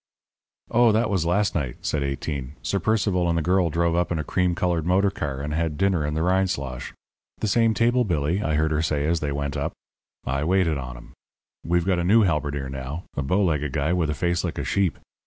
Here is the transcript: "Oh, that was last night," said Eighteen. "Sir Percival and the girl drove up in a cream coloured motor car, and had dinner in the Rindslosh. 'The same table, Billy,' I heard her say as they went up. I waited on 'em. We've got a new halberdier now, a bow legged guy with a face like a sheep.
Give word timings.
"Oh, 0.71 0.91
that 0.93 1.11
was 1.11 1.27
last 1.27 1.53
night," 1.53 1.75
said 1.81 2.01
Eighteen. 2.01 2.53
"Sir 2.63 2.79
Percival 2.79 3.29
and 3.29 3.37
the 3.37 3.43
girl 3.43 3.69
drove 3.69 3.95
up 3.95 4.11
in 4.11 4.17
a 4.17 4.23
cream 4.23 4.55
coloured 4.55 4.83
motor 4.83 5.11
car, 5.11 5.41
and 5.41 5.53
had 5.53 5.77
dinner 5.77 6.03
in 6.03 6.15
the 6.15 6.23
Rindslosh. 6.23 6.91
'The 7.37 7.47
same 7.47 7.75
table, 7.75 8.03
Billy,' 8.03 8.41
I 8.41 8.55
heard 8.55 8.71
her 8.71 8.81
say 8.81 9.05
as 9.05 9.19
they 9.19 9.31
went 9.31 9.55
up. 9.55 9.73
I 10.25 10.43
waited 10.43 10.79
on 10.79 10.97
'em. 10.97 11.13
We've 11.63 11.85
got 11.85 11.99
a 11.99 12.03
new 12.03 12.23
halberdier 12.23 12.67
now, 12.67 13.03
a 13.15 13.21
bow 13.21 13.43
legged 13.43 13.73
guy 13.73 13.93
with 13.93 14.09
a 14.09 14.15
face 14.15 14.43
like 14.43 14.57
a 14.57 14.63
sheep. 14.63 14.97